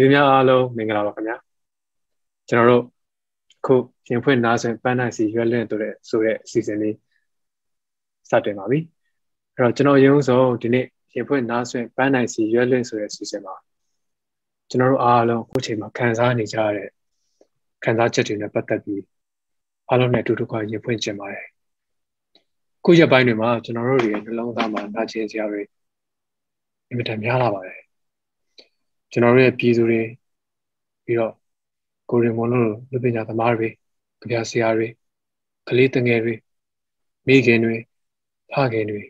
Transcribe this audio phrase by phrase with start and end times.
[0.00, 1.36] ဒီများအားလုံးမင်္ဂလာပါခင်ဗျာ
[2.48, 2.84] ကျွန်တော်တို့
[3.66, 3.74] ခု
[4.08, 6.96] ရင်ဖွင့်နားဆိုပန်းနိုင်စီရွက်လင့်တို့တဲ့ဆိုတဲ့အစီအစဉ်လေး
[8.30, 8.78] စတင်ပါပြီ
[9.54, 13.54] အဲ့တော့ကျွန်တော်ရုံးဆုံးဒီနေ့ရင်ဖွင့်နားဆိုပန်းနိုင်စီရွက်လင့်ဆိုတဲ့အစီအစဉ်မှာ
[14.70, 16.88] ကျွန်တော်တို့အားလုံးခုချိန်မှာခံစားနေကြရတဲ့
[17.84, 19.02] ခံစားချက်တွေနဲ့ပတ်သက်ပြီး
[19.88, 21.46] အားလုံးနဲ့အတူတူကရင်ဖွင့်ကျင်ပါတယ်
[22.84, 25.62] ခုရက်ပိုင်းတွေမှာကျွန်တော်တို့ရဲ့နှလုံးသားမှာနာကျင်စရာတွေ
[26.88, 27.89] အင်မတန်များလာပါတယ်
[29.10, 30.00] ကျွန်တော်တို့ရဲ့ပြည်သူတွေ
[31.04, 31.34] ပြီးတော့
[32.10, 33.68] ကိုရင်မွန်တို့လူပညာသမားတွေ
[34.20, 34.88] ကြပြဆရာတွေ
[35.68, 36.34] ကလေးတငယ်တွေ
[37.26, 37.76] မိခင်တွေ
[38.52, 39.02] ဖခင်တွေ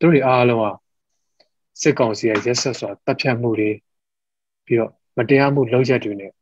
[0.00, 0.70] တို့တွေအားလုံးဟာ
[1.80, 3.70] စစ်ကောင်စီရဲ့ရက်ဆက်စွာတပ်ဖြတ်မှုတွေ
[4.64, 6.32] ပြီးတော့မတရားမှုလုပ်ရက်တွေနဲ့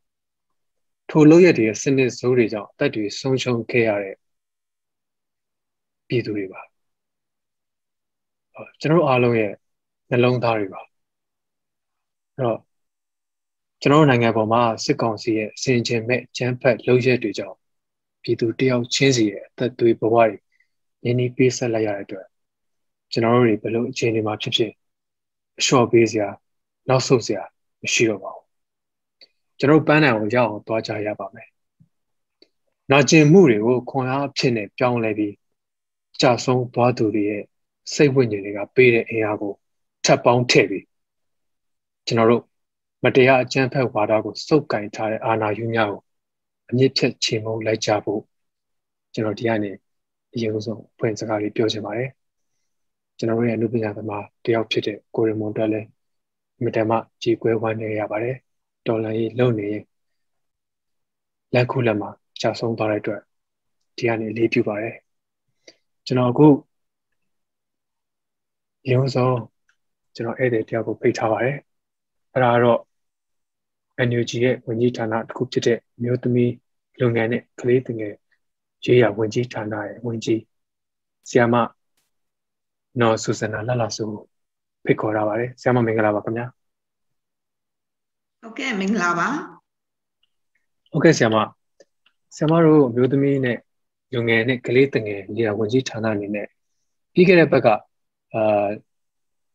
[1.11, 4.17] ထိုလုပ်ရက်တွေရဲ့စနစ်စိုးတွေကြောင့်အသက်တွေဆုံးရှုံးခဲ့ရတဲ့
[6.09, 6.61] ပြည်သူတွေပါ
[8.81, 9.53] ကျွန်တော်တို့အားလုံးရဲ့
[10.11, 10.81] နှလုံးသားတွေပါ
[12.37, 12.59] အဲ့တော့
[13.85, 17.57] ကျွန်တော်တို့နိုင်ငံပေါ်မှာစစ်ကောင်စီရဲ့အစဉ်ချင်းမဲ့ချမ်းဖက်လုပ်ရက်တွေကြောင့်
[18.23, 20.27] ပြည်သူတယောက်ချင်းစီရဲ့အသက်သွေးဘဝတွေ
[21.05, 22.27] ရင်းနှီးပေးဆက်လိုက်ရတဲ့အတွက်
[23.13, 24.73] ကျွန်တော်တို့တွေဘလို့အခြေအနေမှာဖြစ်ဖြစ်
[25.59, 26.29] အလျှော့ပေးစရာ
[26.89, 27.43] နောက်ဆုတ်စရာ
[27.83, 28.47] မရှိတော့ပါဘူး
[29.59, 31.49] ကျွန်တော်ပန်းနိုင်ကိုရအောင်သွားကြရပါမယ်။
[32.91, 35.35] နာကျင်မှုတွေကိုခွန်အားဖြစ်နေပြောင်းလဲပြီး
[36.21, 37.43] ကြာဆုံးသွားသူတွေရဲ့
[37.95, 39.53] စိတ်ဝိညာဉ်တွေကပေးတဲ့အင်အားကို
[40.05, 40.85] ထပ်ပေါင်းထည့်ပြီး
[42.07, 42.45] ကျွန်တော်တို့
[43.05, 46.01] မတရားအကြမ်းဖက်ဝါဒကိုစုပ်ကင်ထားတဲ့အာဏာယူများကို
[46.71, 48.21] အမြင့်ဖြတ်ချေမှုန်းလိုက်ကြဖို့
[49.15, 49.71] ကျွန်တော်ဒီကနေ
[50.35, 52.11] အရင်ဆုံးဖွင့်စကားလေးပြောချင်ပါတယ်
[53.19, 55.87] ကျွန်တော်တို့ရဲ့အမှုပညာသမားတယောက်ဖြစ်တဲ့ကိုရမွန်တက်လည်း
[56.63, 58.37] မြတ်တမကြည်ကွဲဝမ်းနေရပါတယ်
[58.87, 59.83] တော်လန်ရေးလုံနေရင်
[61.55, 62.11] လက်ခုလက်မှာ
[62.41, 63.21] ကြာဆုံးသွားတဲ့အတွက်
[63.97, 64.95] ဒီကနေလေးပြုပါတယ်
[66.07, 66.47] ကျွန်တော်အခု
[68.91, 69.37] ရုံးဆုံး
[70.15, 71.57] ကျွန်တော်ဧည့်သည်တယောက်ကိုဖိတ်ထားပါတယ်
[72.33, 72.81] အဲ့ဒါတော့
[74.09, 76.53] NUG ရဲ့ဝန်ကြီးဌာနတစ်ခုဖြစ်တဲ့မြို့သမီး
[77.01, 78.15] လုပ်ငန်းနဲ့ကလေးသင်ငယ်
[78.85, 80.41] ရေးရဝန်ကြီးဌာနရဲ့ဝန်ကြီး
[81.29, 81.55] ဆီယာမ
[83.01, 84.05] နော်ဆူဇနာလလဆူ
[84.85, 86.47] ဖိတ်ခေါ်ရပါတယ်ဆီယာမမင်္ဂလာပါခင်ဗျာ
[88.41, 89.29] ဟုတ်ကဲ့မင်္ဂလာပါ
[90.91, 91.37] ဟုတ်ကဲ့ဆီယာမ
[92.35, 93.59] ဆီယာမတို့မြို့သမီးနဲ့
[94.13, 96.47] လူငယ်နဲ့ကလေးသင်ငယ်ရေးရဝန်ကြီးဌာနအနေနဲ့
[97.13, 97.69] ပြီးခဲ့တဲ့ဘက်က
[98.35, 98.67] အာ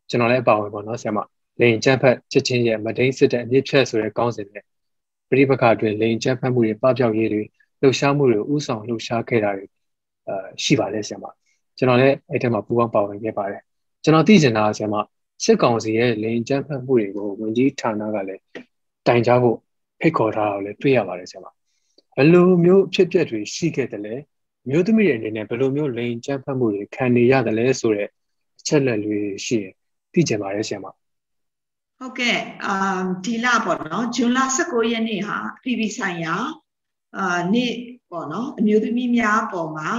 [0.10, 1.20] ကျွန်တော်လည်းအပါဝင်ပေါ့နော်ဆီယာမ
[1.60, 4.64] လိန်ကျန်းဖက်ချက်ချင်းရဲ့မဒိန်စစ်တဲ့အမြင့်ဖြတ်ဆိုတဲ့ကောင်းစဉ်နဲ့
[5.30, 7.44] ပြိပခအတွင်းလိန်ကျန်းဖက်မှုတွေပပျောက်ရေးတွေ
[7.82, 9.66] လှုပ်ရှားမှုတွေဥဆောင်လှုပ်ရှားခဲ့တာတွေ
[10.28, 11.26] အာရှိပါလေဆရာမ
[11.78, 13.62] ကျွန်တော်လည်းအဲ့ထဲမှာပူပေါင်းပါဝင်ခဲ့ပါတယ်
[14.04, 14.96] ကျွန်တော်သိချင်တာဆရာမ
[15.44, 18.42] စစ်ကောင်စီရဲ့လိန်ကျန်းဖက်မှုတွေကိုဝင်ကြီးဌာနကလည်း
[19.08, 19.58] တိုင်ကြားဖို့
[20.00, 21.46] ဖိတ်ခေါ်ထားတာကိုလည်းတွေ့ရပါတယ်ဆရာမ
[22.16, 24.16] ဘယ်လိုမျိုးဖြစ်ပျက်တွေရှိခဲ့တယ်လဲ
[24.70, 28.10] မျိုးသမီးတွေအနေနဲ့ဘယ်လိုမျိုးလိန်ကျန်းဖက်မှုတွေခံနေရတယ်လဲဆိုတဲ့
[28.60, 29.74] အချက်လက်တွေရှိရင်
[30.14, 30.88] သိကြပါရဲ့ဆရာမ
[32.02, 36.36] ဟုတ်ကဲ့အာဒီလပေါ့နော်ဇွန်လ19ရက်နေ့ဟာအပြည်ပြည်ဆိုင်ရာ
[37.18, 37.74] အာနေ့
[38.12, 39.90] ပေါ့နော်အမျိုးသမီးများပေါ်မှာ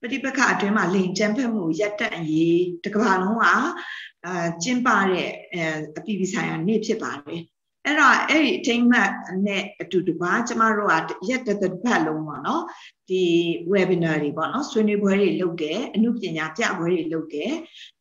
[0.00, 5.64] ပဋိပက္ခအတွင်းမှာလိန်ကျန်းဖက်မှုရပ်တန့်ရေးတကဘာလုံးကအာကျင်းပတဲ့အဲ
[5.96, 7.40] အပြည်ပြည်ဆိုင်ရာနေ့ဖြစ်ပါတယ်
[7.84, 9.10] အဲ့တော့အဲ့ဒီအထိမ်းမှတ်
[9.46, 12.62] နဲ့အတူတူပါကျမတို့ကရက်တသက်ပတ်လုံးပေါ့နော်
[13.10, 13.22] ဒီ
[13.72, 17.52] webinar တွေပေါ့နော်ဆွေးနွေးပွဲတွေလုပ်တယ်အမှုပညာပြပွဲတွေလုပ်တယ်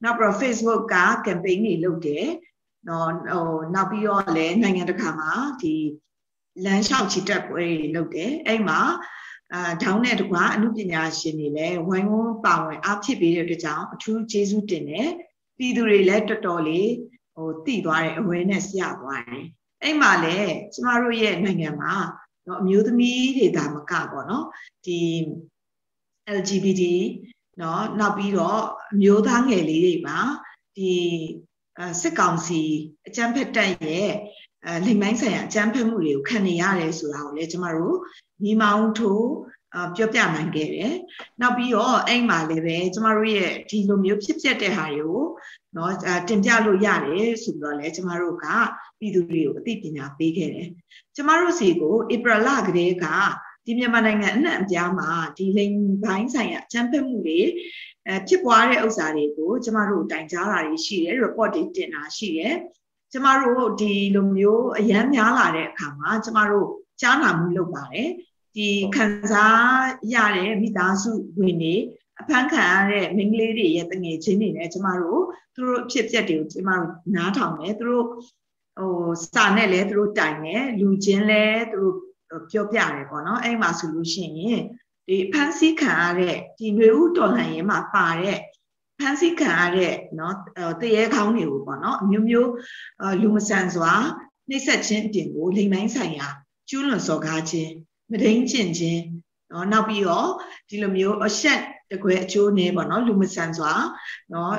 [0.03, 0.95] နောက်ပြီးတော့ Facebook က
[1.27, 2.25] campaign တွေလုပ်တယ်
[2.87, 5.75] နော်ဟိုနောက်ပြီးတော့လည်းနိုင်ငံတကာမှာဒီ
[6.65, 8.79] လမ်းလျှောက်ချီတက်ပွဲတွေလုပ်တယ်အဲ့မှာ
[9.53, 15.09] အာဒေါင်းနဲ့တကွာအမှုပညာရှင်တွေလည်းဝိုင်းဝန်းပါဝင်အားဖြစ်ပေးတဲ့အတွက်ကြောင့်အထူးကျေးဇူးတင်တယ်
[15.57, 16.91] ပြည်သူတွေလည်းတော်တော်လေး
[17.35, 19.45] ဟိုတည်သွားတယ် awareness ရသွားတယ်
[19.83, 21.93] အဲ့မှာလည်းကျမတို့ရဲ့နိုင်ငံမှာ
[22.47, 24.45] နော်အမျိုးသမီးတွေဒါမကပေါ့နော်
[24.85, 24.99] ဒီ
[26.37, 26.83] LGBT
[27.61, 28.61] နော်နောက်ပြီးတော့
[28.93, 30.19] အမျိုးသားငယ်လေးတွေပါ
[30.77, 30.91] ဒီ
[32.00, 32.62] စစ်ကောင်စီ
[33.06, 34.08] အကြမ်းဖက်တပ်ရဲ့
[34.66, 37.96] အဲလိမ်မိုင်းဆိုင်ရာအကြမ်းဖက်မှုတွေကိုခံနေရတယ်ဆိုတာကိုလည်းကျမတို့
[38.44, 39.28] ညီမောင်ထိုး
[39.96, 40.94] ပြောပြနိုင်ခဲ့တယ်။
[41.40, 45.24] နောက်ပြီးတော့အဲ့မှာလည်းပဲကျမတို့ရဲ့ဒီလိုမျိုးဖြစ်ပျက်တဲ့ဟာတွေကို
[45.74, 45.90] เนาะ
[46.28, 48.46] တင်ပြလို့ရတယ်ဆိုပြီးတော့လည်းကျမတို့က
[48.98, 50.68] ပြည်သူတွေကိုအသိပညာပေးခဲ့တယ်။
[51.16, 53.06] ကျမတို့စီကိုဧပြီလကတည်းက
[53.64, 57.40] ဒီမြန်မာနိုင်ငံအနှံ့အပြားမှာဒီလိမ်ဘိုင်းဆိုင်ရာအကြမ်းဖက်မှုတွေ
[58.07, 62.55] အဲဖြစ်ပွားတဲ့ဥစ္စာတွေကိုကျမတို့တိုင်ကြားတာတွေရှိတယ် report တွေတင်တာရှိတယ်
[63.11, 66.67] ကျမတို့ဒီလိုမျိုးအရန်များလာတဲ့အခါမှာကျမတို့
[67.01, 68.09] ကြားနာမှုလုပ်ပါတယ်
[68.55, 69.63] ဒီခံစား
[70.13, 71.75] ရတဲ့မိသားစုဝင်တွေ
[72.19, 75.21] အဖမ်းခံရတဲ့မိန်းကလေးတွေရဲ့တငယ်ချင်းတွေနဲ့ကျမတို့
[75.55, 78.05] သူတို့ဖြစ်ပျက်တွေကိုကျမတို့နားထောင်တယ်သူတို့
[78.79, 81.81] ဟိုစာနဲ့လည်းသူတို့တိုင်တယ်လူချင်းလည်းသူ
[82.29, 84.61] တို့ပြောပြတယ်ပေါ့နော်အဲ့မှာဆိုလို့ရှိရင်
[85.08, 88.38] ဒီဖန်ဆီးခံရတဲ့ဒီຫນွေဥတော်လှန်ရေးမှာပါတဲ့
[88.98, 90.32] ဖန်ဆီးခံရတဲ့เนาะ
[90.80, 92.50] တရေခေါင်းတွေကိုပေါ့နော်အမျိုးမျိုး
[93.20, 93.92] လူမဆန်စွာ
[94.48, 96.28] နှိမ့်ဆက်ခြင်းအပြင်ကိုလိမ်မိုင်းဆိုင်ရာ
[96.68, 97.72] ကျူးလွန်စော်ကားခြင်း
[98.10, 99.02] မဒိန်ကျင့်ခြင်း
[99.52, 100.30] နော်နောက်ပြီးတော့
[100.68, 101.60] ဒီလိုမျိုးအဆက်
[101.92, 103.72] တကွယ်အကျိုးနဲ့ပေါ့နော်လူမဆန်စွာ
[104.32, 104.54] နော်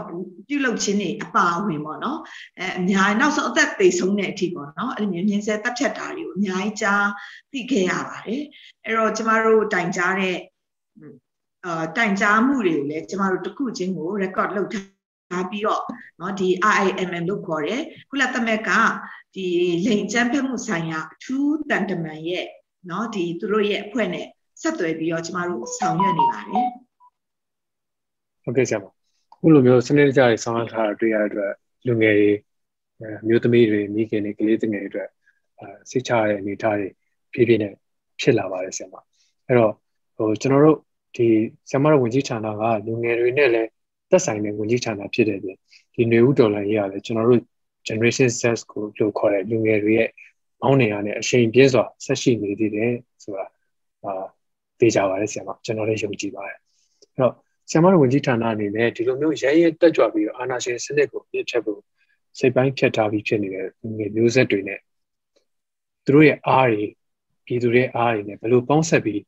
[0.47, 2.19] ပြုလုပ်ခြင်းတွေအပါအဝင်ပေါ့နော်
[2.59, 7.05] အဲအများနောက်ဆုံးအသက်သေဆုံးတဲ့အထိပေါ့နော်အဲ့လိုမျိုးမြင်ဆက်တပ်ဖြတ်တာတွေကိုအများကြီးကြား
[7.51, 8.43] သိခဲ့ရပါတယ်
[8.85, 10.37] အဲ့တော့ကျမတို့တိုင်ကြားတဲ့
[11.65, 15.83] အာတိုင်ကြားမှုတွေကိုလည်းကျမတို့တစ်ခုချင်းကို record လုပ်ထားပြီးတော့
[16.17, 18.71] เนาะဒီ IIMM လို့ခေါ်တယ်ကုလသမဂ္ဂ
[19.35, 19.45] ဒီ
[19.85, 22.45] လိန်ကျန်းဖက်မှုဆိုင်ရာအထူးတန်တမန်ရဲ့
[22.87, 24.27] เนาะဒီသူတို့ရဲ့အဖွဲ့နဲ့
[24.61, 26.67] ဆက်သွယ်ပြီးတော့ကျမတို့ဆောင်ရွက်နေပါတယ်
[28.44, 28.84] ဟုတ်ကဲ့ဆရာမ
[29.34, 31.52] ခုလိုမျိုးစနစ်တကျတွေဆောင်ရွက်ထားတာတွေ့ရတဲ့အတွက်
[31.86, 32.30] လူငယ်တွေ
[33.28, 35.08] မျိုးသမီးတွေမိခင်တွေကလေးငယ်တွေအတွက်
[35.60, 36.88] အဲစိတ်ချရတဲ့အနေအထားတွေ
[37.32, 37.72] ဖြည်းဖြည်းနဲ့
[38.20, 38.94] ဖြစ်လာပါတယ်ဆရာမ
[39.46, 39.72] အဲ့တော့
[40.16, 40.78] ဟိုကျွန်တော်တို့
[41.16, 41.26] ဒီ
[41.70, 43.68] ဆရာမတို့ဝင်ကြီးဌာနကလူငယ်တွေနဲ့လည်း
[44.10, 45.56] သက်ဆိုင်တဲ့ဝင်ကြီးဌာနဖြစ်တဲ့ပြင်
[45.94, 47.42] ဒီຫນွေဥဒေါ်လာရေးရတယ်ကျွန်တော်တို့
[47.86, 50.08] generation Z ကိုလို့ခေါ်တဲ့လူငယ်တွေရဲ့
[50.60, 52.92] မောင်းနေရတဲ့အချိန်ပြည့်စွာဆက်ရှိနေသေးတယ်
[53.22, 53.46] ဆိုတာ
[54.04, 54.24] အာ
[54.78, 57.34] သိကြပါတယ်ဆရာမကျွန်တော်လည်းယုံကြည်ပါတယ်အဲ့တော့
[57.70, 61.80] ဆရာမတို့ဝင်ကြီးဌာနအနေနဲ့ဒီလိုမျိုးရဲရဲတက်ကြွပြီးတော့အာဏာရှင်စနစ်ကိုပြစ်ချက်ဖို့
[62.38, 63.66] စိတ်ပိုင်းဖြတ်ထားပြီးဖြစ်နေတဲ့
[64.16, 64.80] မျိုးဆက်တွေနဲ့
[66.04, 66.84] သူတို့ရဲ့အားတွေ
[67.46, 69.20] ပြည်သူတွေအားတွေနဲ့ဘယ်လိုပေါင်းဆက်ပြီး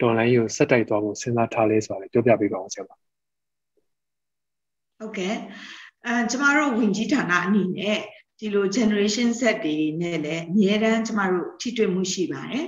[0.00, 5.34] တော်လိုင်းကိုဆက်တိုက်သွားဖို့စဉ်းစားထားလဲဆိုတာပြောပြပေးပါအောင်ဆရာမဟုတ်ကဲ့
[6.06, 7.98] အဲကျမတို့ဝင်ကြီးဌာနအနေနဲ့
[8.38, 12.66] ဒီလို generation set တွေနဲ့လည်းအများတန်းကျမတို့ထိတွေ့မှုရှိပါတယ်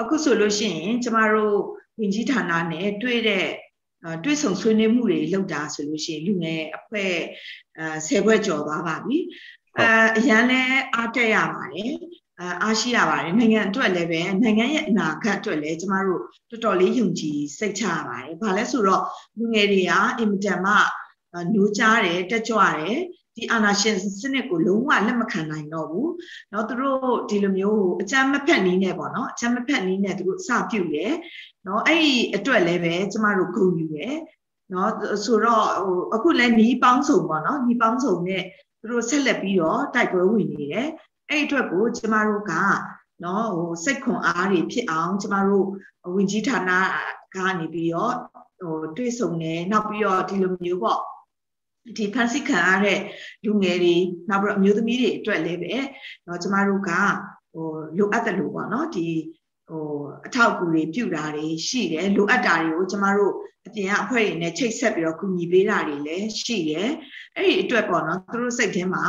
[0.00, 1.56] အခုဆိုလို့ရှိရင်ကျမတို့
[1.98, 3.46] ဝင်ကြီးဌာနနဲ့တွေ့တဲ့
[4.23, 7.13] တွေ့ဆုံဆွေးနွေးမှုတွေလုပ်တာဆိုလို့ရှိရင်လူငယ်အဖွဲ့
[7.77, 9.17] အဲဆယ်ဘွဲ့ကျော်သွားပါပြီ
[9.79, 9.87] အဲ
[10.17, 10.61] အရန်လဲ
[10.95, 11.93] အားတက်ရပါတယ်
[12.63, 19.03] အားရှိရပါတယ်နိုင်ငံအတွက်လည်းပဲနိုင်ငံရဲ့အနာဂတ်အတွက်လည်းကျမတို့တော်တော်လေးယုံကြည်စိတ်ချရပါတယ်။ဘာလဲဆိုတော့
[19.37, 20.73] လူငယ်တွေကအင်မတန်မှ
[21.53, 22.97] ညိုးကြားတယ်တက်ကြွတယ်
[23.35, 26.11] ဒီအာနာရှင်စနစ်ကိုလုံးဝလက်မခံနိုင်တော့ဘူး
[26.49, 31.13] เนาะသူတို့ဒီလိုမျိုးအကြမ်းမဖက်နည်းနဲ့ပေါ့နော်အကြမ်းမဖက်နည်းနဲ့သူတို့အစပြုတယ်
[31.63, 34.15] เนาะအဲ့ဒီအတွက်လည်းပဲကျမတို့ဂုဏ်ယူတယ်
[34.71, 34.87] เนาะ
[35.25, 38.43] ဆိုတော့ဟိုအခုလည်းနီးပေါင်းစုံပေါ့နော်နီးပေါင်းစုံနဲ့
[38.79, 40.87] သူတို့ဆက်လက်ပြီးတော့တိုက်ပွဲဝင်နေတယ်
[41.29, 42.53] အဲ့အတွက်ကိုကျမတို့က
[43.23, 45.65] နော်ဟိုစိတ်ခွန်အားတွေဖြစ်အောင်ကျမတို့
[46.15, 46.71] ဝင်ကြီးဌာန
[47.35, 48.15] ကနေပြီးတော့
[48.61, 50.99] ဟိုတွေ့ဆုံနေနောက်ပြီးတော့ဒီလိုမျိုးပေါ့
[51.97, 52.99] ဒီဖန်ဆီးခံရတဲ့
[53.45, 53.95] လူငယ်တွေ
[54.29, 55.73] နောက်ပြီးတော့အမျိုးသမီးတွေအတွက်လည်းပဲ
[56.23, 56.91] เนาะကျမတို့က
[57.53, 57.67] ဟို
[57.97, 59.07] လိုအပ်တယ်လို့ပေါ့နော်ဒီ
[59.68, 59.86] ဟို
[60.26, 63.34] အထောက်အကူတွေပြုတာတွေရှိတယ်လိုအပ်တာတွေကိုကျမတို့
[63.66, 66.88] အပြင်ကအဖွဲ့တွေနဲ့ချိတ်ဆက်ပြီးတော့ကူညီပေးတာတွေလည်းရှိတယ်
[67.36, 69.04] အဲ့ဒီအတွက်ပေါ့နော်သူတို့စိတ်ထဲမှာ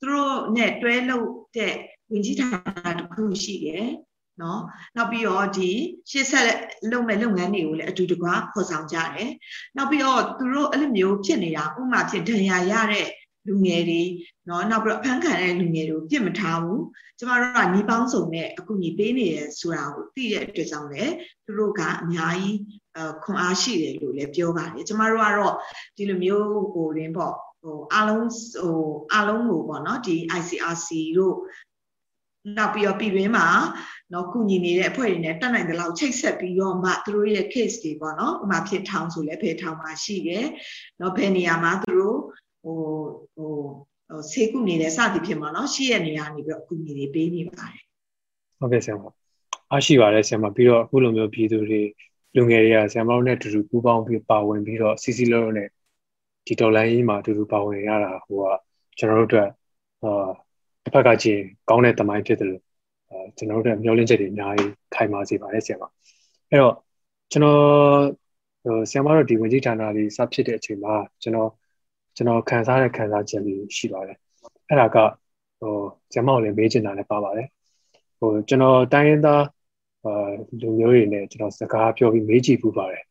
[0.00, 1.74] သူတို့နဲ့တွဲလို့တဲ့
[2.10, 2.48] ဝင်ကြီးဌာ
[2.86, 3.86] နတစ်ခုရှိတယ်
[4.42, 4.60] နော်
[4.96, 5.70] နောက်ပြီးတော့ဒီ
[6.10, 6.46] ရှေ့ဆက်
[6.90, 9.30] လုပ်မဲ့လုပ်ငန်းတွေကိုလည်းအတူတကွဖော်ဆောင်ကြတယ်
[9.76, 13.08] နောက်ပြီးတော့သူတို့အဲ့လိုမျိုးဖြစ်နေတာဥမာဖြစ်ဒဏ်ရာရတဲ့
[13.47, 14.03] လူငယ်တွေ
[14.45, 16.83] เนาะနောက်ပြီးတော့အဖမ်းခံတဲ့လူငယ်တွေကိုပြစ်မထားဘူး
[17.19, 21.13] ကျမတို့ကညီပေါင်းစုံနဲ့အကူအညီပေးနေတယ်ဆိုတာကိုသိတဲ့အတွက်ကြောင့်လည်း
[21.45, 22.57] သူတို့ကအများကြီး
[22.97, 25.55] အခွန်အားရှိတယ်လို့လည်းပြောပါတယ်ကျမတို့ကတော့
[25.97, 28.27] ဒီလိုမျိုးဟိုရင်းပေါ့ဟိုအားလုံး
[28.61, 28.79] ဟို
[29.13, 31.35] အားလုံးကိုပေါ့နော်ဒီ ICRC တို့
[32.57, 33.47] နောက်ပြီးတော့ပြည်တွင်းမှာ
[34.13, 40.45] နော်ကုညီနေတဲ့အဖွဲ့တွေနဲ့တက်နိုင်တဲ့လောက်ချိတ်ဆက်ပြီးတော့မှသူတို့ရဲ့ case တွေပေါ့နော်ဥမာဖြစ်ထောင်ဆိုလည်းဖယ်ထောင်မှာရှိတယ်
[41.01, 42.19] နော်ဘယ်နေရာမှာသူတို့
[42.64, 42.78] ဟို
[43.34, 47.82] ဟိုဆေးကုနေတဲ့စသည်ဖြစ်မှာနော်ရှိရနေရနေပြီးတော့ကုညီတွေပေးနေပါတယ်
[48.58, 49.04] ဟုတ်ကဲ့ဆရာမ
[49.70, 51.82] အားရှိပါတယ်ဆရာမပြီးတော့အခုလိုမျိုးပြည်သူတွေ
[52.36, 55.68] လူငယ်တွေကဆရာမတို့နဲ့တူတူပူးပေါင်းပြီးပါဝင်ပြီးတော့စီစီလုံးနဲ့
[56.46, 58.46] ဒီဒေါ်လာကြီးမှာတူတူပါဝင်ရတာဟိုက
[58.98, 59.48] ကျွန်တော်တို့အတွက်
[60.02, 60.28] အာ
[60.84, 62.62] တစ်ဖက်ကကြည့်ကောင်းတဲ့တမိုင်းဖြစ်တယ်လို့
[63.10, 65.84] အဲကျွန်တော်တို့မျှော်လင့်ချက်တွေအများကြီးခိုင်မာစေပါတယ်ဆရာမ
[66.50, 66.74] အဲ့တော့
[67.32, 67.60] ကျွန်တော်
[68.64, 71.50] ဟိုဆရာမတို့ဒီဝင်ကြီးဌာနလေးစဖြစ်တဲ့အချိန်မှာကျွန်တော်
[72.16, 74.18] ကျွန်တော်ခံစားတဲ့ခံစားချက်လေးရှိပါတယ်
[74.68, 74.96] အဲ့ဒါက
[75.60, 75.74] ဟို
[76.12, 77.48] ဆရာမကိုလည်းမေးချင်တာလည်းပါပါတယ်
[78.18, 79.44] ဟိုကျွန်တော်တိုင်းရင်းသား
[80.04, 80.28] အာ
[80.60, 83.04] လူမျိုးတွေနဲ့ကျွန်တော်စကားပြောပြီးမေးကြည့်ပူပါတယ်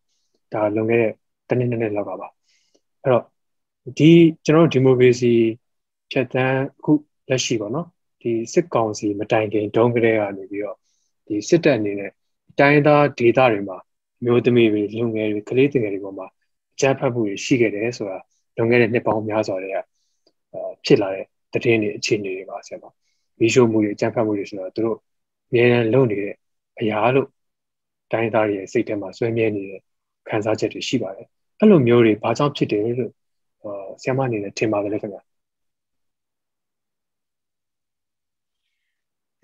[0.54, 1.12] ဒါလွန်ခဲ့တဲ့
[1.50, 2.28] တနည်းနည်းနဲ့လောက်ကပါ
[3.02, 3.24] အဲ့တော့
[3.98, 4.12] ဒီ
[4.46, 5.34] ကျွန်တော်တို့ဒီမိုကရေစီ
[6.12, 6.92] ဖြတ်တန်းအခု
[7.30, 7.88] လက်ရှိပေါ့နော်
[8.22, 10.78] ဒီစစ်ကောင်စီမတိုင်ခင်ဒုံးကလေးကနေပြီးတော့
[11.28, 12.12] ဒီစစ်တပ်အနေနဲ့
[12.60, 13.78] တိုင်းသားဒေသတွေမှာ
[14.26, 16.28] မျိုးသမီးတွေလူငယ်တွေကလေးငယ်တွေပေါ်မှာ
[16.74, 18.20] အကြမ်းဖက်မှုတွေရှိခဲ့တယ်ဆိုတာ
[18.56, 19.78] လွန်ခဲ့တဲ့နှစ်ပေါင်းများစွာတည်းက
[20.86, 21.26] ဖြစ်လာတဲ့
[21.64, 22.86] တည်င်းတွေအခြေအနေတွေပါဆရာမ
[23.40, 24.98] မီးရှို့မှုတွေအကြမ်းဖက်မှုတွေဆိုတော့သူတို့
[25.50, 26.36] အများအားလုပ်နေတဲ့
[26.80, 27.28] အရာလို့
[28.12, 29.82] တိုင်းသားတွေရဲ့စိတ်ထဲမှာဆွဲမြဲနေတဲ့
[30.30, 31.28] ခံစားချက်တွေရှိပါတယ်
[31.60, 33.12] အဲ့လိုမျိုးတွေဘာကြောင့်ဖြစ်တယ်လို့
[34.02, 35.22] ဆရာမအနေနဲ့ထင်ပါတယ်ခင်ဗျာ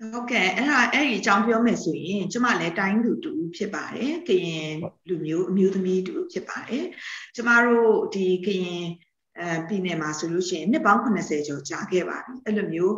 [0.00, 4.70] ဟုတ်ကဲ့အဲ့ဒါအဲ့ဒီအကြောင်းပြောမယ်ဆိုရင်ကျမလည်းတိုင်းသူတူဖြစ်ပါတယ်ကရင်
[5.08, 6.84] လူမျိုးအမျိုးသမီးတူဖြစ်ပါတယ်
[7.34, 8.84] ကျမတို့ဒီကရင်
[9.38, 12.94] အဲပြည်နယ်မှာဆိုလို့ရှိရင်နှစ်ပေါင်း80ကျော်ကြာခဲ့ပါပြီအဲ့လိုမျိုး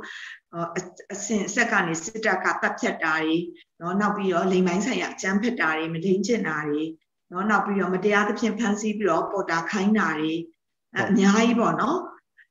[1.13, 3.37] အစင်အဆက်ကနေစစ်တပ်ကတပ်ဖြတ်တာတွေ
[3.81, 6.83] နော်နောက်ပြီးတော့လိမ်ပိုင်းဆိုင်ရာအကြမ်းဖက်တာတွေမလိမ်ကျင့်တာတွေ
[7.31, 10.35] နော်နောက်ပြီးတော့မတရားသဖြင့်ဖမ်းဆီးပြီးတော့ပေါ်တာခိုင်းတာတွေ
[10.99, 11.99] အများကြီးပေါ့နော်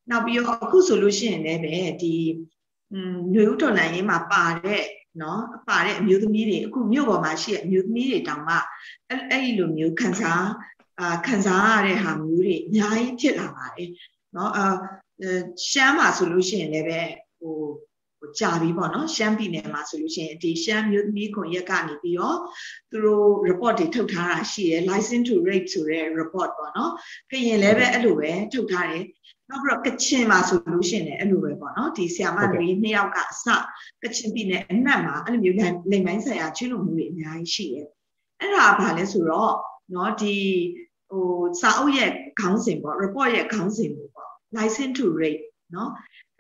[0.10, 2.61] နောက်ပြီးတော့အခုဆိုလို့ရှိရင်လည်းပဲဒီอืม
[3.34, 4.84] ညွေဦးတော်လန်ရေးမှာပါတဲ့
[5.22, 8.56] နော်ပါတဲ့အမျိုးသမီးတွေအခုမြို့ပေါ်မှာရှိတဲ့အမျိုးသမီးတွေတောင်မှ
[9.10, 10.46] အဲ့အဲ့ဒီလိုမျိုးခံစား
[11.00, 13.90] အာခံစားရတဲ့ဟာမျိုးတွေအများကြီးဖြစ်လာပါတယ်
[14.36, 14.66] နော်အာ
[15.70, 17.02] ရှမ်းမှာဆိုလို့ရှိရင်လည်းပဲ
[17.40, 17.58] ဟို
[18.20, 22.38] ဟိုကြာပြီပေါ့နော်ရှမ်းပြည်နယ်မှာဆိုလို့ရှိရင်ဒီရှမ်းမျိုးသမီးခွန်ရက်ကနေပြီးတော့
[22.92, 26.92] သူတို့ report တွေထုတ်ထားတာရှိတယ် license to rape ဆိုတဲ့ report ပေါ့နော်
[27.32, 29.06] ကရင်လည်းပဲအဲ့လိုပဲထုတ်ထားတယ်
[29.52, 33.46] နောက်ပြီးတော့ကချင်မှာဆိုလို့ရှိရင်လည်းအဲ့လိုပဲပေါ့နော်ဒီဆီယာမတွေနှစ်ယောက်ကအစ
[34.02, 37.88] ကချင်ပြည်နယ်အနှံ့မှာအဲ့လိုမျိုးလိမ်ပိုင်းဆိုင်ရာချွလို့မှုတွေအများကြီးရှိတယ်
[38.40, 39.54] အဲ့ဒါဘာလဲဆိုတော့
[39.96, 40.36] နော်ဒီ
[41.10, 41.26] ဟို
[41.62, 45.44] စာအုပ်ရဲ့ခေါင်းစဉ်ပေါ့ report ရဲ့ခေါင်းစဉ်ပေါ့ license to rape
[45.76, 45.92] နော်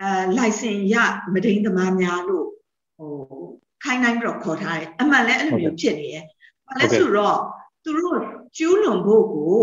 [0.01, 0.95] အဲ license ရ
[1.33, 2.47] မဒိန်သမားများလို့
[2.97, 3.11] ဟို
[3.83, 6.23] ခိုင်းနိုင်ပြီးတော့ခေါ်ထားတယ်အမှန်လည်းအဲ့လိုမျိုးဖြစ်နေရဲ့
[6.67, 7.37] ဘာလဲဆိုတော့
[7.83, 8.17] သူတို့
[8.57, 9.61] ကျူးလွန်ဖို့ကို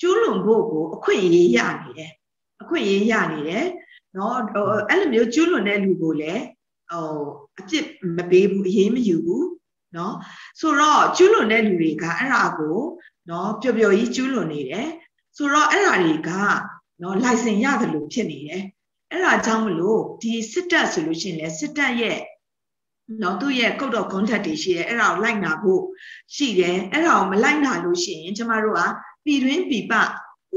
[0.00, 2.12] ကျူးလွန်ဖို့ကိုအခွင့်အရေးရနေတယ်
[2.62, 3.66] အခွင့်အရေးရနေတယ်
[4.16, 4.36] နော်
[4.88, 6.42] အဲ့လိုမျိုးကျူးလွန်တဲ့လူကိုလည်း
[6.90, 7.08] ဟို
[7.58, 7.86] အပြစ်
[8.16, 9.48] မပေးဘူးအရေးမယူဘူး
[9.96, 10.14] နော်
[10.60, 12.78] ဆိုတော့ကျူးလွန်တဲ့လူတွေကအဲ့ဒါကို
[13.30, 14.88] နော်ပျော်ပျော်ကြီးကျူးလွန်နေတယ်
[15.36, 16.30] ဆိုတော့အဲ့ဒါတွေက
[17.02, 18.62] နော် license ရတယ်လို့ဖြစ်နေတယ်
[19.10, 22.18] အဲ့ဒါကြောင့်မလို့ဒီစစ်တပ်ဆိုလို့ရှိရင်လည်းစစ်တပ်ရဲ့
[23.22, 25.82] နော်သူ့ရဲ့ code of conduct တွေရှိတယ်အဲ့ဒါကိုလိုက်နာဖို့
[26.34, 28.82] ရှိတယ်အဲ့ဒါကိုမလိုက်နာလို့ရှိရင်ကျမတို့က
[29.24, 30.02] ပြည်တွင်းပြည်ပဥ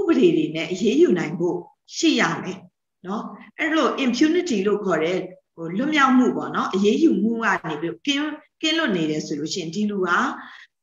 [0.07, 1.57] ပဒေတွေနဲ့အရေးယူနိုင်ဖို့
[1.97, 2.59] ရှိရမယ်
[3.07, 3.23] နော်
[3.59, 5.19] အဲ့လို impunity လို့ခေါ်တဲ့
[5.55, 8.31] ဟိုလွတ်မြောက်မှုပေါ့နော်အရေးယူမှုကနေပြီးကင်း
[8.61, 10.09] ကင်းလွတ်နေတယ်ဆိုလို့ရှိရင်ဒီလူက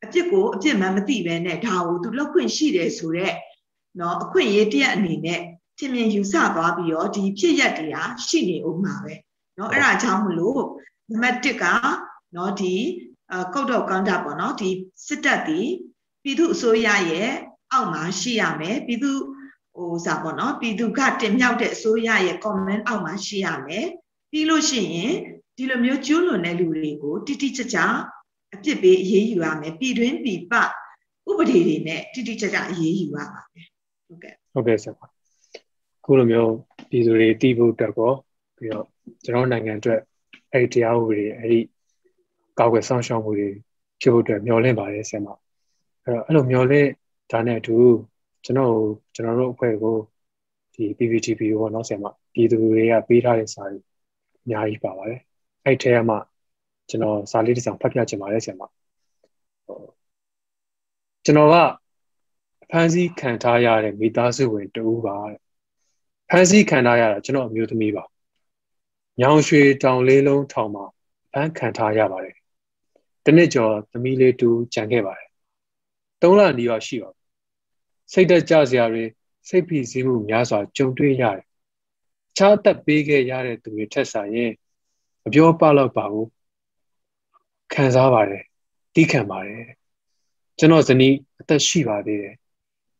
[0.05, 3.35] အပြစ်ကိုအပြစ်မှမသိဘဲနဲ့ဒါကိုသူလောက်ခွင့်ရှိတယ်ဆိုတော့
[4.01, 5.41] နော်အခွင့်အရေးတရက်အနေနဲ့
[5.79, 9.15] ပြင်းပြင်းယူဆသွားပြီးတော့ဒီဖြစ်ရက်တွေဟာရှိနေဦးမှာပဲ
[9.59, 10.63] နော်အဲ့ဒါကြောင့်မလို့
[11.11, 11.65] နံပါတ်1က
[12.37, 12.75] နော်ဒီ
[13.55, 14.71] ကုတ်တော့ကောင်တာပေါ့နော်ဒီ
[15.07, 15.61] စစ်တပ်ဒီ
[16.23, 17.31] ပြည်သူအစိုးရရဲ့
[17.73, 19.19] အောက်မှာရှိရမယ်ပြည်သူ့
[19.79, 23.87] ဟိုစာပေါ့နော်ပြည်သူကတင်မြောက်တဲ့အစိုးရရဲ့ comment အောက်မှာရှိရမယ်
[24.31, 25.13] ပြီးလို့ရှိရင်
[25.57, 27.79] ဒီလိုမျိုးကျူးလွန်တဲ့လူတွေကိုတိတိကျကျ
[28.55, 30.63] အပြစ်ပေးအရေးယူရမယ်ပြည်တွင်းပြည်ပဥ
[31.39, 33.67] ပဒေတွေနဲ့တိတိကျကျအရေးယူရပါမယ်
[34.07, 34.93] ဟုတ်ကဲ့ဟုတ်ကဲ့ဆရာ
[36.05, 36.53] ခုလိုမျိုး
[36.91, 38.13] ပြည်သူတွေတည်ဖို့အတွက်ကော
[38.57, 38.87] ပြီးတော့
[39.25, 40.01] ကျွန်တော်နိုင်ငံအတွက်
[40.53, 41.61] အဲ့ဒီတရားဥပဒေအဲ့ဒီ
[42.59, 43.49] ကောက်ွယ်ဆောင်ရှောက်မှုတွေ
[44.01, 45.29] ဖြစ်ဖို့အတွက်မျှော်လင့်ပါတယ်ဆရာမ
[46.05, 46.89] အဲ့တော့အဲ့လိုမျှော်လင့်
[47.33, 47.77] ဒါနဲ့အတူ
[48.45, 48.75] ကျွန်တော်
[49.15, 49.97] ကျွန်တော်တို့အဖွဲ့ကို
[50.75, 53.79] ဒီ PPTP ဘောနော်ဆရာမပြည်သူတွေကပေးထားတဲ့စာတွေ
[54.45, 55.21] အများကြီးပါပါတယ်
[55.65, 56.19] အဲ့ထဲမှာ
[56.89, 58.63] ကျွန်တော်စာလေးတစ်စောင်ဖတ်ပြချင်ပါတယ်ဆရာမ
[59.67, 59.81] ဟို
[61.25, 61.57] ကျွန်တော်က
[62.71, 65.39] ဖန်စီခံထားရတဲ့မိသားစုဝင်တူပါတဲ့
[66.31, 68.05] ဖန်စီခံထားရတာကျွန်တော်အမျိုးသမီးပါ
[69.21, 70.85] ညောင်ရွှေတောင်လေးလုံးထောင်မှာ
[71.33, 72.37] ဖန်ခံထားရပါတယ်
[73.25, 75.29] တနစ်ကျော်သမီးလေးတူကြံခဲ့ပါတယ်
[76.21, 77.11] ၃လနီးပါးရှိပါ
[78.13, 79.05] စိတ်သက်ကြစရာတွေ
[79.49, 81.45] စိတ်ဖိစီးမှုများစွာကြုံတွေ့ရတယ်
[82.37, 84.53] ခြားသက်ပေးခဲ့ရတဲ့သူတွေထက်ဆိုင်ရင်
[85.23, 86.29] မပြောပတော့ပါဘူး
[87.73, 88.45] ခံစားပါတယ်
[88.95, 89.65] တီးခံပါတယ်
[90.59, 92.35] ကျွန်တော်ဇနီးအသက်ရှိပါသေးတယ်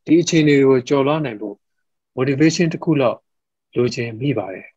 [0.05, 1.55] ဒီအခြေအနေတွေကိုကြော်လွှားနိုင်ဖို့
[2.17, 3.17] motivation တစ်ခုလောက်
[3.75, 4.67] လိုချင်မိပါတယ်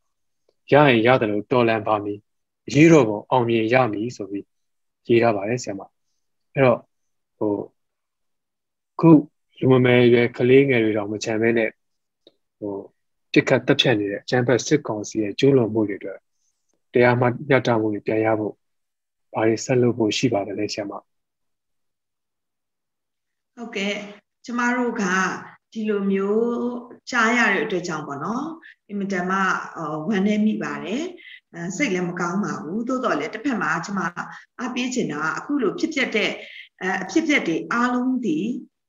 [0.73, 2.19] ရရင်ရတယ်လို့တော်လန်ပါမည်
[2.75, 4.47] ရေးတော့ပုံအောင်မြင်ရမည်ဆိုပြီး
[5.09, 5.81] ရေးထားပါတယ်ဆရာမ
[6.53, 6.79] အဲ့တော့
[7.39, 7.53] ဟို
[9.01, 9.11] ခု
[9.63, 11.71] လူမမယ်ရွယ်ကလေးငယ်တွေတော့မချမ်းမဲနဲ့
[12.59, 12.75] ဟို
[13.33, 16.19] တစ်ခတ်တက်ဖြတ်နေတဲ့အကျန်းဖက်စစ်ကောင်စီရဲ့ကျူးလွန်မှုတွေအတွက်
[16.93, 18.55] တရားမှညှတမှုတွေပြန်ရဖို့
[19.33, 23.95] ဘာတွေဆက်လုပ်ဖို့ရှိပါတယ်လဲဆရာမဟုတ်ကဲ့
[24.45, 25.03] ကျမတို့က
[25.73, 26.47] ဒီလိုမျိုး
[27.11, 28.45] ကြားရတဲ့အတွက်ကြောင့်ပေါ့နော်
[28.89, 29.39] အင်မတန်မှ
[30.09, 31.05] ဝမ်းနည်းမိပါတယ်
[31.77, 34.01] စိတ်လည်းမကောင်းပါဘူးသို့တော်လည်းတစ်ဖက်မှာကျွန်မ
[34.59, 36.31] အားပေးချင်တာအခုလိုဖြစ်ပျက်တဲ့
[37.03, 38.39] အဖြစ်ပျက်တွေအားလုံးဒီ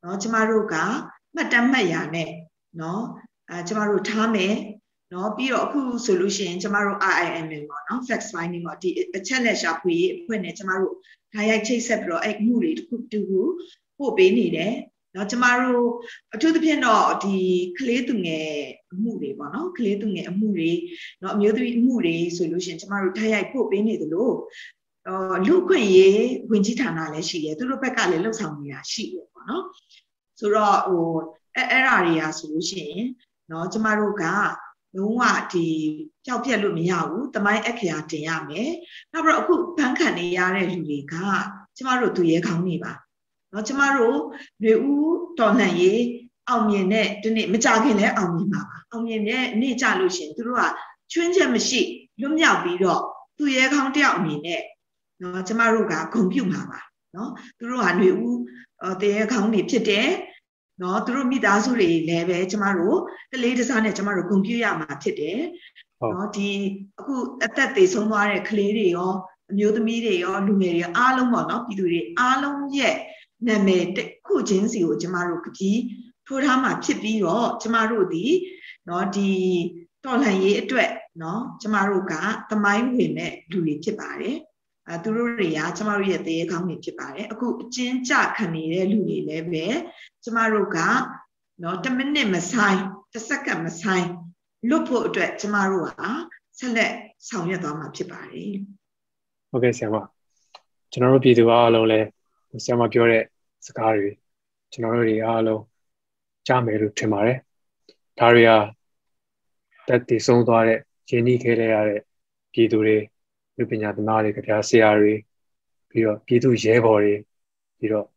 [0.02, 0.75] เนาะကျမတို့က
[1.35, 2.31] မှတ်တမ်းမှတ်ရနဲ့
[2.78, 3.00] เนาะ
[3.50, 4.55] အဲကျမတို့ထားမယ်
[5.11, 10.95] เนาะပြီးတော့အခုဆိုလို့ရှိရင်ကျမတို့ IIM ပေါ့เนาะ fact finding ပေါ့ဒီအချက်လက်ရှာဖွေအဖွဲ့နဲ့ကျမတို့
[11.33, 13.40] ဓာတ်ရိုက်ချိတ်ဆက်ပြီးတော့အဲ့မှုတွေတစ်ခုတူခု
[13.99, 14.75] ပို့ပေးနေတယ်
[15.12, 15.87] เนาะကျမတို့
[16.35, 17.37] အထူးသဖြင့်တော့ဒီ
[17.78, 18.50] ကလေးသူငယ်
[18.93, 20.73] အမှုတွေပေါ့နော်ကလေးသူငယ်အမှုတွေ
[21.21, 24.31] เนาะအမျိုးသမီးအမှုတွေဆိုလို့ရှိရင်ကျမတို့ထားရိုက်ဖို့ပေးနေသလို
[25.09, 29.64] အော်လူခွင့်ရေးဝင်ကြီးဌာနလည်းရှိတယ်သူတို့ဘက်ကလည်းလှုပ်ဆောင်နေတာရှိတယ်ပေါ့နော်
[30.38, 31.09] ဆိုတော့ဟို
[31.57, 33.07] အဲအဲ့ဓာတွေကဆိုလို့ရှိရင်
[33.49, 34.25] เนาะကျမတို့က
[34.97, 35.67] လုံးဝဒီ
[36.26, 38.71] ကြောက်ပြက်လို့မရဘူးတမိုင်းအခရာတင်ရမယ်
[39.12, 41.14] နောက်ပြီးတော့အခုဘန်းခံနေရတဲ့လူတွေက
[41.76, 42.93] ကျမတို့သူရဲကောင်းနေပါ
[43.52, 44.17] နော်ကျမတို့
[44.61, 46.02] ຫນွေဦးတော်လှန်ရေး
[46.49, 50.62] အောင်မြင်တဲ့ဒီနေ့မကြခင်လဲအောင်မြင်ပါပါအောင်မြင်တဲ့နေ့ကြလို့ရှင်သူတို့က
[51.12, 51.81] ချွင်းချက်မရှိ
[52.21, 53.02] လွတ်မြောက်ပြီးတော့
[53.38, 54.62] သူရဲခေါင်းတယောက်အနေနဲ့
[55.24, 56.80] နော်ကျမတို့ကဂုံပြုမှာပါ
[57.15, 58.38] နော်သူတို့ဟာຫນွေဦး
[59.01, 60.10] တရေခေါင်းတွေဖြစ်တယ်
[60.82, 62.98] နော်သူတို့မိသားစုတွေလည်းပဲကျမတို့
[63.32, 65.39] တလေးတစားနဲ့ကျမတို့ဂုံပြုရမှာဖြစ်တယ်
[66.13, 66.50] နော်ဒီ
[67.00, 67.15] အခု
[67.46, 69.13] အသက်သေဆုံးသွားတဲ့ကလေးတွေရော
[69.51, 72.96] အမျိုးသမီးတွေရောလူငယ်တွေရောအားလုံးပေါ့နော်ပြည်သူတွေအားလုံးရဲ့
[73.48, 75.80] နာမည်တစ်ခုချင်းစီကိုကျမတို့ကပြီး
[76.27, 78.25] ထိုးထားမှာဖြစ်ပြီးတော့ကျမတို့ဒီ
[78.89, 79.32] နော်ဒီ
[80.03, 80.89] တော်လှန်ရေးအတွက်
[81.22, 82.13] နော်ကျမတို့က
[82.50, 84.38] သမိုင်းဝင်မဲ့လူတွေဖြစ်ပါတယ်။
[84.88, 89.66] အဲသူတို့တွေကကျမတို့ရဲ့တရေကောင်းတွေဖြစ်ပါတယ်အခုအကျဉ်းချခံနေတဲ့လူတွေလည်းပဲ
[90.24, 90.78] ကျမတို့က
[91.63, 92.80] နော်1မိနစ်မဆိုင်
[93.13, 94.08] 1စက္ကန့်မဆိုင်
[94.70, 96.10] လွတ်ဖို့အတွက်ကျမတို့ဟာ
[96.58, 96.94] ဆက်လက်
[97.28, 98.54] ဆောင်ရွက်သွားမှာဖြစ်ပါတယ်
[99.50, 99.96] ဟုတ်ကဲ့ဆရာမ
[100.92, 102.08] ကျွန်တော်တို့ပြည်သူအားလုံးလည်း
[102.63, 103.24] ဆရာမပြောတဲ့
[103.66, 104.10] စကားတွေ
[104.72, 105.62] ကျွန်တော်တို့တွေအားလုံး
[106.48, 107.38] ကြားမယ်လို့ထင်ပါတယ်
[108.20, 108.52] ဒါတွေက
[109.88, 112.02] တက်တည်ဆုံးသွားတဲ့ရင်းနှီးခဲ့ရတဲ့
[112.54, 112.98] ပြည်သူတွေ
[113.57, 115.13] လူပညာသမားတွေကြပြဆရာတွေ
[115.89, 117.13] ပြီးတော့ပြည်သူရဲဘော်တွေ
[117.77, 118.07] ပြီးတော့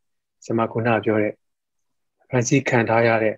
[0.47, 1.33] ဆမခုနပြောတဲ့
[2.29, 3.35] ဖန်စီခံထားရတဲ့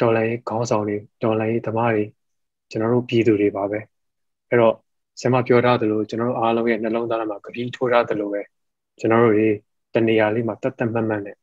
[0.00, 2.04] တော်လိုင်းခေါင်းဆောင်တွေတော်လိုင်းသမားတွေ
[2.70, 3.78] ကျွန်တော်တို့ပြည်သူတွေပါပဲ
[4.48, 4.74] အဲ့တော့
[5.20, 8.42] ဆမပြောထားသလိုကျွန်တော်တို့အားလုံးရဲ့နှလုံးသားထဲမှာကြပြီးထိုးထားသလိုပဲ
[8.98, 9.48] ကျွန်တော်တို့တွေ
[9.94, 11.36] တနေရာလေးမှာတတ်တတ်မှတ်မှတ်နဲ့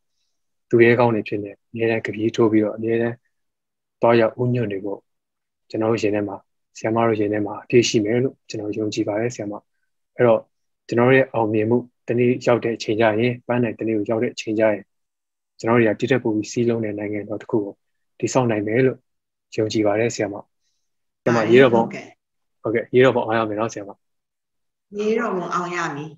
[0.69, 3.13] သူရဲကောင်းတွေဖြစ်နေအများနဲ့ကြပြီးထိုးပြီးတော့အများနဲ့
[4.01, 4.99] တော့ရောက်ဥညွတ်နေဖို့
[5.69, 6.37] ကျွန်တော်တို့ရှင်ထဲမှာ
[6.77, 9.53] ဆရာမတို့ရှင်ထဲမှာအပြည့်ရှိမယ်လို့ကျွန်တော်ယုံကြည်ပါတယ်ဆရာမ
[10.15, 10.41] အဲ့တော့
[10.87, 11.77] ကျွန်တော်ရဲ့အောင်မြင်မှု
[12.07, 14.83] တနေ့ရောက်တဲ့အချိန်ကျရင်ပန်းနိုင်တနေ့ကိုရောက်တဲ့အချိန်ကျရင်
[15.59, 17.73] ကျွန်တော်တို့ရတည်တက်ပူပြီးစီးလုံးတဲ့နိုင်ငံတော်တစ်ခုကို
[18.19, 18.97] တည်ဆောက်နိုင်မယ်လို့
[19.55, 20.35] ယုံကြည်ပါတယ်ဆရာမ
[21.23, 23.91] ဆရာမရေးတော့ပေါ့ဟုတ်ကဲ့ရေးတော့ပေါ့အောင်ရမယ်နော်ဆရာမ
[24.97, 26.09] ရေးတော့ပေါ့အောင်ရမည်